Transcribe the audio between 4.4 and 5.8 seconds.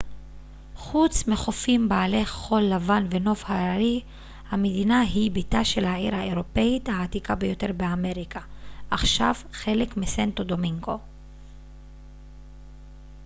המדינה היא ביתה